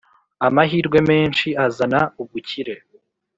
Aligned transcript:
amahirwe 0.47 0.97
menshi 1.09 1.47
azana 1.65 2.01
ubukire 2.21 2.75